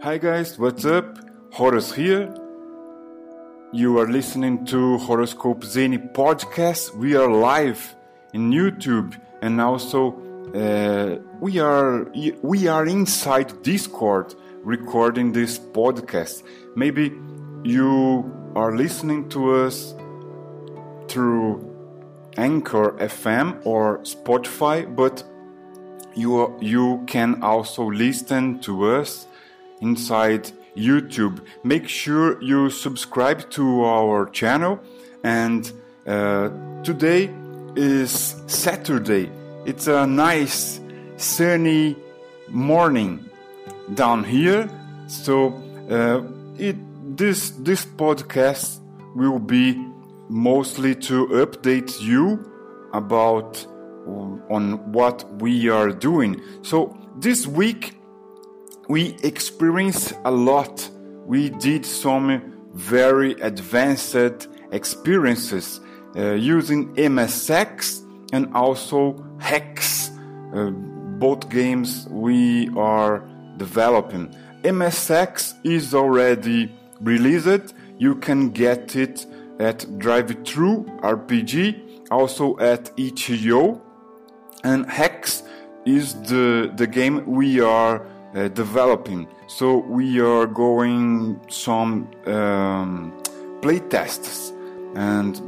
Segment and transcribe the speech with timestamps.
[0.00, 1.18] Hi guys, what's up?
[1.52, 2.32] Horus here.
[3.72, 6.94] You are listening to Horoscope Zine podcast.
[6.94, 7.96] We are live
[8.32, 10.14] in YouTube and also
[10.54, 12.06] uh, we are
[12.42, 16.44] we are inside Discord recording this podcast.
[16.76, 17.12] Maybe
[17.64, 19.94] you are listening to us
[21.08, 21.74] through
[22.36, 25.24] Anchor FM or Spotify, but
[26.14, 29.26] you you can also listen to us
[29.80, 31.40] inside YouTube.
[31.64, 34.80] Make sure you subscribe to our channel.
[35.24, 35.70] And
[36.06, 36.50] uh,
[36.82, 37.30] today
[37.76, 39.30] is Saturday.
[39.66, 40.80] It's a nice
[41.16, 41.96] sunny
[42.48, 43.28] morning
[43.94, 44.68] down here.
[45.06, 45.54] So
[45.90, 46.22] uh,
[46.58, 46.76] it
[47.16, 48.80] this this podcast
[49.14, 49.74] will be
[50.28, 52.50] mostly to update you
[52.92, 53.66] about
[54.48, 56.40] on what we are doing.
[56.62, 57.97] So this week
[58.88, 60.88] we experienced a lot.
[61.26, 64.16] We did some very advanced
[64.72, 65.80] experiences
[66.16, 70.10] uh, using MSX and also Hex,
[70.54, 73.22] uh, both games we are
[73.58, 74.34] developing.
[74.62, 77.74] MSX is already released.
[77.98, 79.26] You can get it
[79.60, 83.82] at DriveThru RPG, also at itch.io.
[84.64, 85.42] And Hex
[85.84, 89.28] is the, the game we are uh, developing.
[89.46, 93.12] So we are going some um,
[93.62, 94.52] play tests,
[94.94, 95.40] and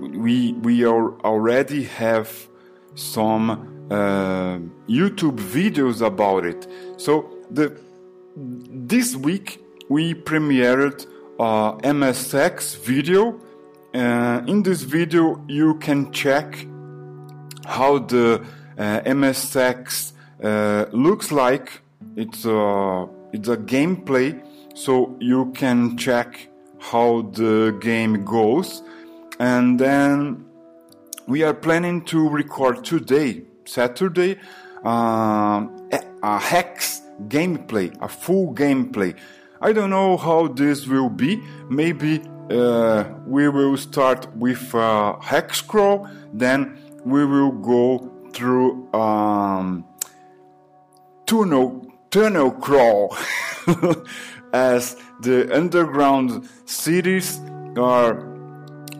[0.00, 2.48] we we are already have
[2.94, 3.50] some
[3.90, 4.58] uh,
[4.88, 6.66] YouTube videos about it.
[6.96, 7.78] So the
[8.36, 11.06] this week we premiered
[11.38, 13.40] a MSX video.
[13.94, 16.66] Uh, in this video, you can check
[17.64, 18.44] how the
[18.76, 21.80] uh, MSX uh, looks like
[22.16, 24.42] it's a it's a gameplay,
[24.74, 28.82] so you can check how the game goes,
[29.38, 30.44] and then
[31.26, 34.38] we are planning to record today, Saturday,
[34.84, 35.66] uh,
[36.22, 39.14] a hex gameplay, a full gameplay.
[39.60, 41.42] I don't know how this will be.
[41.68, 49.84] Maybe uh, we will start with a hex crawl, then we will go through um,
[51.26, 53.16] tunnel tunnel crawl
[54.52, 57.40] as the underground cities
[57.76, 58.24] are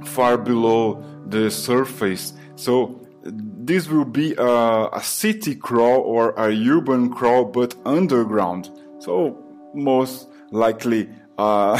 [0.04, 2.32] far below the surface.
[2.56, 8.70] So this will be a, a city crawl or a urban crawl, but underground.
[8.98, 9.42] So
[9.75, 11.08] most likely
[11.38, 11.78] uh,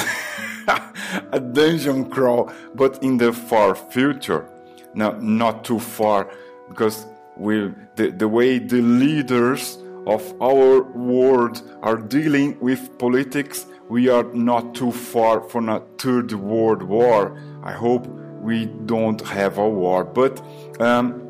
[1.33, 4.49] a dungeon crawl, but in the far future.
[4.95, 6.31] Now, not too far,
[6.69, 7.06] because
[7.37, 9.78] we the, the way the leaders
[10.09, 16.33] of our world are dealing with politics, we are not too far from a third
[16.33, 17.39] world war.
[17.63, 18.07] I hope
[18.41, 20.05] we don't have a war.
[20.05, 20.43] But
[20.81, 21.29] um,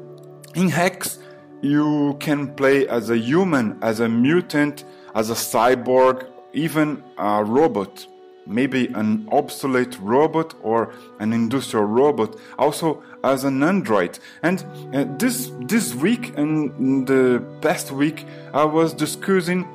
[0.55, 1.19] in Hex,
[1.61, 4.85] you can play as a human, as a mutant,
[5.15, 8.07] as a cyborg, even a robot
[8.49, 14.19] maybe an obsolete robot or an industrial robot, also as an android.
[14.43, 14.65] And
[14.95, 19.69] uh, this this week and the past week, I was discussing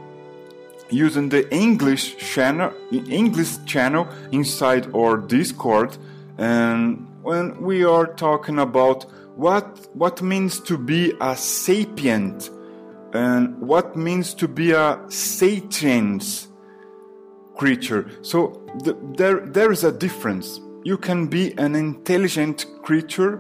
[0.90, 5.98] using the English channel English channel inside our Discord,
[6.38, 9.06] and when we are talking about
[9.36, 12.50] what what means to be a sapient
[13.14, 16.48] and what means to be a sentience
[17.56, 18.10] creature.
[18.22, 20.60] So the, there, there is a difference.
[20.84, 23.38] You can be an intelligent creature,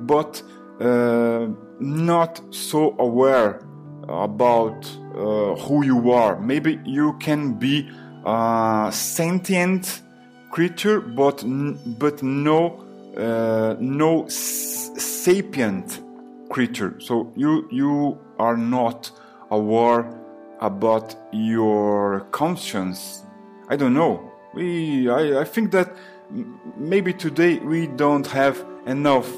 [0.00, 0.42] but
[0.80, 3.60] uh, not so aware
[4.08, 6.38] about uh, who you are.
[6.40, 7.90] Maybe you can be
[8.24, 10.02] a sentient
[10.50, 11.44] creature, but
[11.98, 12.84] but no
[13.16, 16.00] uh, no sapient
[16.50, 16.98] creature.
[17.00, 19.10] So you you are not
[19.50, 20.06] aware
[20.60, 23.25] about your conscience
[23.68, 24.32] I don't know.
[24.54, 25.94] We, I, I think that
[26.76, 29.30] maybe today we don't have enough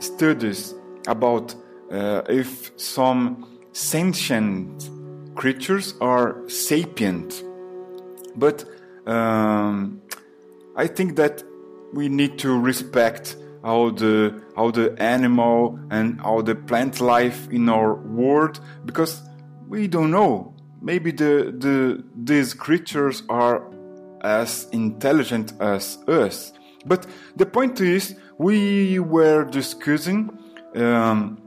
[0.00, 0.74] studies
[1.06, 1.54] about
[1.90, 4.90] uh, if some sentient
[5.34, 7.42] creatures are sapient.
[8.36, 8.64] But
[9.06, 10.02] um,
[10.76, 11.42] I think that
[11.92, 17.68] we need to respect how the how the animal and how the plant life in
[17.68, 19.22] our world because
[19.66, 23.64] we don't know maybe the, the, these creatures are
[24.22, 26.52] as intelligent as us.
[26.84, 30.30] But the point is, we were discussing
[30.76, 31.40] um,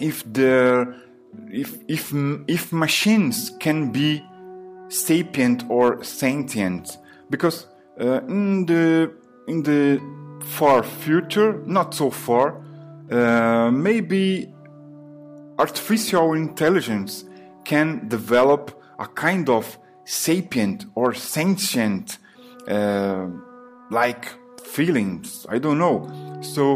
[0.00, 0.96] if there,
[1.50, 2.12] if if
[2.46, 4.24] if machines can be
[4.88, 6.98] sapient or sentient
[7.30, 7.66] because
[8.00, 9.12] uh, in the
[9.48, 10.00] in the
[10.44, 12.64] far future, not so far,
[13.10, 14.52] uh, maybe
[15.58, 17.24] artificial intelligence
[17.64, 22.18] can develop a kind of sapient or sentient
[22.68, 23.26] uh,
[23.90, 24.26] like
[24.62, 25.46] feelings.
[25.48, 26.08] I don't know.
[26.42, 26.74] So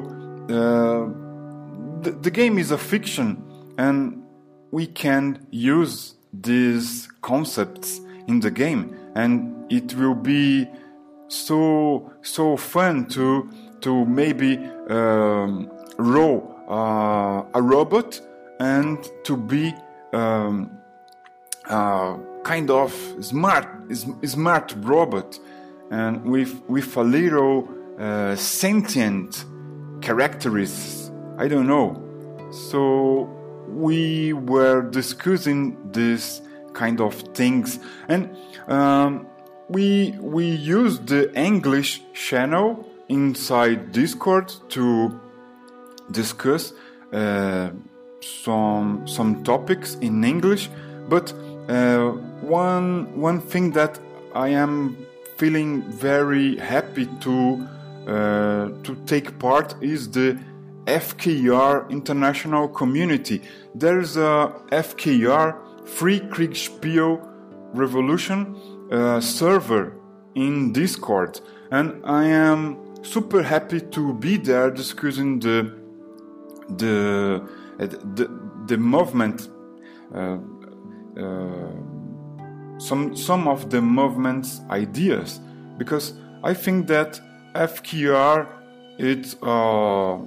[0.48, 3.42] uh, the, the game is a fiction,
[3.76, 4.22] and
[4.70, 10.68] we can use these concepts in the game, and it will be
[11.28, 13.50] so so fun to
[13.80, 14.56] to maybe
[14.88, 18.20] um, row uh, a robot
[18.60, 19.74] and to be
[20.12, 20.70] um,
[21.68, 23.66] uh, kind of smart
[24.24, 25.38] smart robot
[25.90, 27.68] and with with a little
[27.98, 29.44] uh, sentient
[30.00, 31.10] characteristics.
[31.38, 32.02] I don't know.
[32.50, 33.28] So
[33.68, 36.40] we were discussing this
[36.72, 37.78] kind of things,
[38.08, 39.26] and um,
[39.68, 45.20] we we used the English channel inside Discord to
[46.10, 46.72] discuss
[47.12, 47.70] uh,
[48.20, 50.70] some some topics in English.
[51.08, 51.32] But
[51.68, 52.10] uh,
[52.42, 53.98] one one thing that
[54.34, 54.96] I am
[55.36, 57.66] feeling very happy to
[58.06, 60.38] uh, to take part is the
[60.86, 63.42] FKR international community.
[63.74, 67.20] There's a FKR Free Kriegspiel
[67.74, 68.56] Revolution
[68.90, 69.92] uh, server
[70.34, 75.74] in Discord, and I am super happy to be there discussing the
[76.76, 77.46] the
[77.86, 78.28] the,
[78.66, 79.48] the movement.
[80.14, 80.38] Uh,
[81.18, 81.72] uh,
[82.78, 85.40] some some of the movement's ideas
[85.78, 86.14] because
[86.44, 87.20] I think that
[87.54, 88.46] FKR
[88.98, 90.18] it's uh,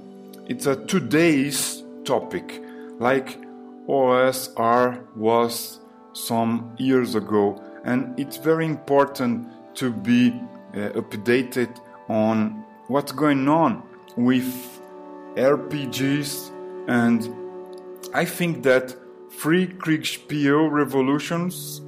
[0.46, 2.62] it's a today's topic
[2.98, 3.38] like
[3.88, 5.80] OSR was
[6.12, 10.30] some years ago and it's very important to be
[10.74, 13.82] uh, updated on what's going on
[14.16, 14.80] with
[15.36, 16.50] RPGs
[16.88, 17.41] and
[18.14, 18.94] I think that
[19.30, 21.80] free Kriegspiel revolutions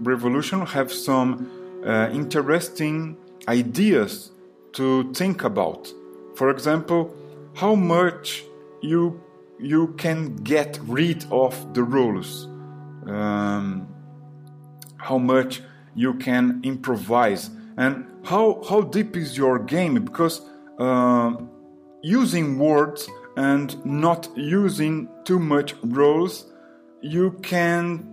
[0.00, 1.48] revolution have some
[1.86, 3.16] uh, interesting
[3.46, 4.32] ideas
[4.72, 5.92] to think about.
[6.34, 7.14] For example,
[7.54, 8.44] how much
[8.82, 9.22] you
[9.58, 12.46] you can get rid of the rules,
[13.06, 13.86] um,
[14.96, 15.62] how much
[15.94, 19.94] you can improvise, and how how deep is your game?
[20.04, 20.40] Because
[20.78, 21.34] uh,
[22.02, 26.46] using words and not using too much rules,
[27.00, 28.06] you can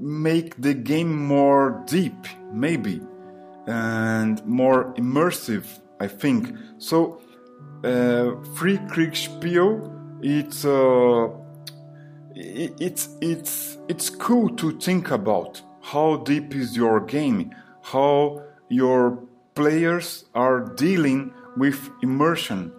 [0.00, 3.00] make the game more deep, maybe,
[3.66, 5.66] and more immersive.
[6.00, 7.20] I think so.
[7.84, 9.90] Uh, Free Kriegspiel,
[10.22, 11.28] it's uh,
[12.34, 19.18] it's it's it's cool to think about how deep is your game, how your
[19.54, 22.72] players are dealing with immersion,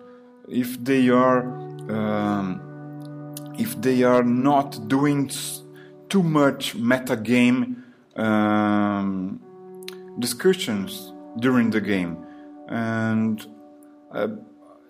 [0.50, 1.44] if they are
[1.90, 5.30] um, if they are not doing
[6.10, 7.84] too much metagame
[8.16, 9.40] um,
[10.20, 12.18] discussions during the game.
[12.68, 13.46] And
[14.12, 14.28] uh,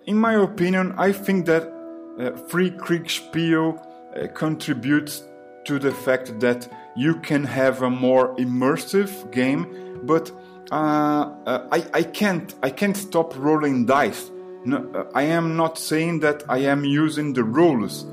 [0.06, 1.72] in my opinion, I think that
[2.18, 5.22] uh, Free Kriegspiel uh, contributes
[5.64, 10.30] to the fact that you can have a more immersive game, but
[10.70, 14.30] uh, uh, I, I can't I can't stop rolling dice.
[14.66, 18.04] No, uh, I am not saying that I am using the rules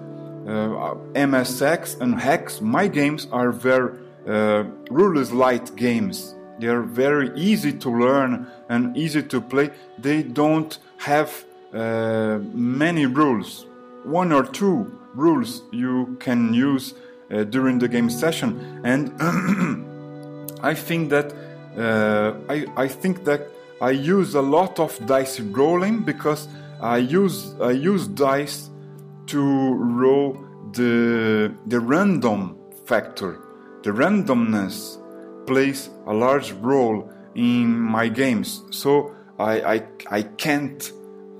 [0.45, 6.35] uh, MSX and Hex, my games are very uh, rules light games.
[6.59, 9.71] They are very easy to learn and easy to play.
[9.97, 13.65] They don't have uh, many rules.
[14.03, 16.93] One or two rules you can use
[17.31, 19.13] uh, during the game session, and
[20.61, 21.33] I think that
[21.77, 23.47] uh, I, I think that
[23.83, 26.47] I use a lot of dice rolling because
[26.81, 28.69] I use I use dice
[29.25, 29.41] to
[29.73, 30.37] roll
[30.71, 33.41] the, the random factor.
[33.83, 34.97] The randomness
[35.45, 38.63] plays a large role in my games.
[38.71, 40.89] So I, I, I can't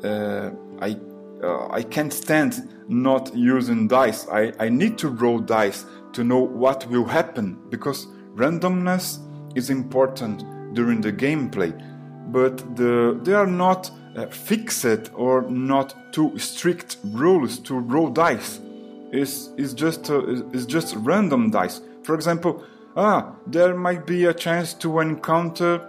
[0.04, 0.50] uh,
[0.82, 0.98] I,
[1.42, 4.28] uh, I can't stand not using dice.
[4.28, 9.20] I, I need to roll dice to know what will happen because randomness
[9.56, 11.72] is important during the gameplay.
[12.28, 18.60] But the, they are not uh, fixed or not too strict rules to roll dice.
[19.12, 21.82] Is is just uh, is just random dice.
[22.04, 22.64] For example,
[22.96, 25.88] ah, there might be a chance to encounter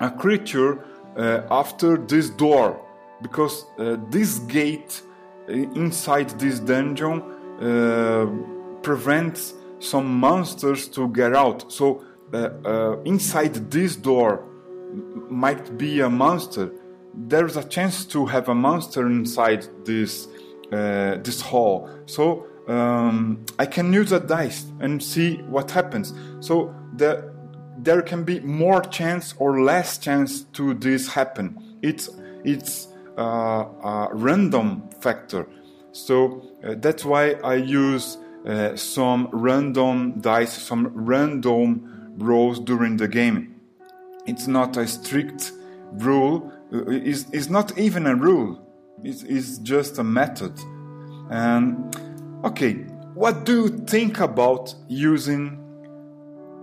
[0.00, 0.84] a creature
[1.16, 2.80] uh, after this door
[3.22, 5.00] because uh, this gate
[5.48, 7.22] uh, inside this dungeon
[7.60, 8.26] uh,
[8.82, 11.72] prevents some monsters to get out.
[11.72, 14.44] So uh, uh, inside this door
[15.28, 16.70] might be a monster,
[17.14, 20.28] there's a chance to have a monster inside this
[20.72, 21.88] uh, this hall.
[22.06, 26.14] So um, I can use a dice and see what happens.
[26.40, 27.32] So the,
[27.78, 31.78] there can be more chance or less chance to this happen.
[31.82, 32.08] It's
[32.44, 35.46] it's uh, a random factor.
[35.92, 43.08] So uh, that's why I use uh, some random dice, some random rolls during the
[43.08, 43.53] game.
[44.26, 45.52] It's not a strict
[45.92, 46.52] rule.
[46.70, 48.60] It's, it's not even a rule.
[49.02, 50.58] It's, it's just a method.
[51.30, 51.94] And
[52.44, 52.74] okay,
[53.14, 55.58] what do you think about using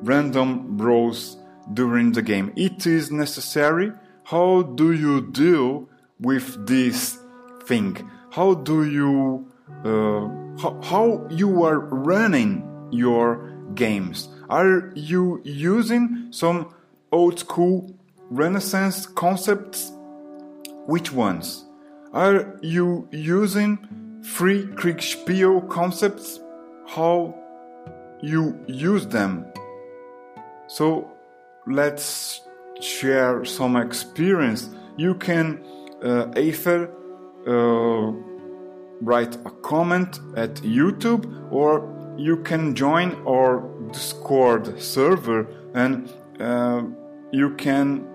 [0.02, 1.38] random rolls
[1.74, 2.52] during the game?
[2.56, 3.94] It is necessary.
[4.24, 5.88] How do you deal
[6.20, 7.18] with this
[7.64, 8.10] thing?
[8.32, 9.48] How do you
[9.84, 10.30] uh,
[10.62, 14.30] how, how you are running your games?
[14.50, 16.74] Are you using some
[17.12, 17.94] old school
[18.30, 19.92] Renaissance concepts?
[20.88, 21.66] Which ones?
[22.14, 26.40] Are you using free Kriegspiel concepts?
[26.88, 27.36] How
[28.22, 29.46] you use them?
[30.68, 31.12] So
[31.68, 32.42] let's
[32.80, 34.70] share some experience.
[34.98, 35.64] You can
[36.04, 36.92] uh, either
[37.48, 38.12] uh,
[39.02, 46.84] write a comment at YouTube or you can join our Discord server and uh,
[47.32, 48.06] you can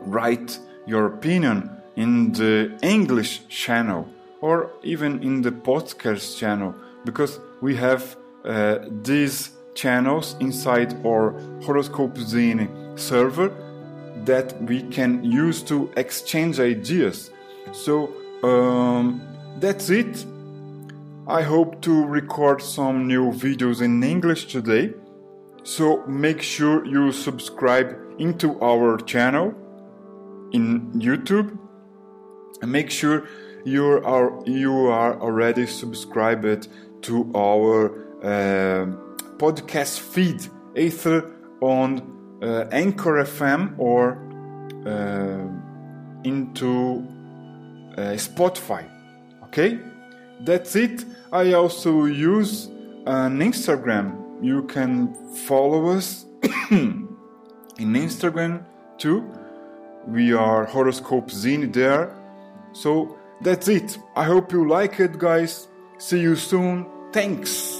[0.00, 4.08] write your opinion in the English channel
[4.40, 11.32] or even in the podcast channel because we have uh, these channels inside our
[11.62, 13.50] horoscope zine server
[14.24, 17.30] that we can use to exchange ideas.
[17.72, 19.20] So um,
[19.58, 20.24] that's it.
[21.26, 24.94] I hope to record some new videos in english today
[25.62, 29.54] so make sure you subscribe into our channel
[30.52, 31.56] in youtube.
[32.60, 33.28] And make sure
[33.64, 36.68] you are you are already subscribed
[37.02, 37.90] to our
[38.22, 38.86] uh,
[39.36, 40.46] podcast feed
[40.76, 44.18] either on uh, anchor fm or
[44.86, 45.46] uh,
[46.24, 47.04] into
[47.96, 48.88] uh, spotify.
[49.44, 49.78] Okay?
[50.40, 51.04] That's it.
[51.32, 52.66] I also use
[53.06, 56.26] an instagram you can follow us
[56.70, 57.08] in
[57.78, 58.64] instagram
[58.98, 59.30] too.
[60.06, 62.14] We are horoscope zine there.
[62.72, 63.98] So that's it.
[64.16, 65.68] I hope you like it guys.
[65.98, 66.86] See you soon.
[67.12, 67.77] Thanks